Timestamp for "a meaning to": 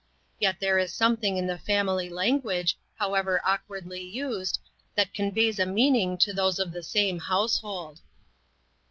5.59-6.33